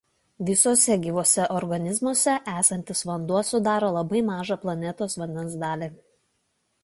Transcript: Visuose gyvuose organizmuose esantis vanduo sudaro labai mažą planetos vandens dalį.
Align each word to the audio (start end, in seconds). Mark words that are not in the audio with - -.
Visuose 0.45 0.95
gyvuose 1.01 1.43
organizmuose 1.57 2.33
esantis 2.55 3.05
vanduo 3.09 3.43
sudaro 3.51 3.91
labai 3.99 4.21
mažą 4.31 4.59
planetos 4.67 5.19
vandens 5.25 5.61
dalį. 5.65 5.91